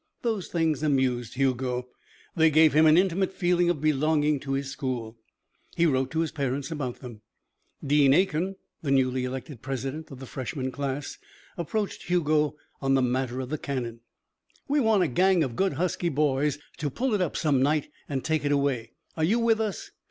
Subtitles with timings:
[0.23, 1.89] Those things amused Hugo.
[2.35, 5.19] They gave him an intimate feeling of belonging to his school.
[5.75, 7.21] He wrote to his parents about them.
[7.85, 11.19] Dean Aiken, the newly elected president of the freshman class,
[11.55, 13.99] approached Hugo on the matter of the cannon.
[14.67, 18.25] "We want a gang of good husky boys to pull it up some night and
[18.25, 18.93] take it away.
[19.15, 19.91] Are you with us?"